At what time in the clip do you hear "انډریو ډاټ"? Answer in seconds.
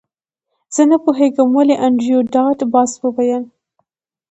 1.85-2.59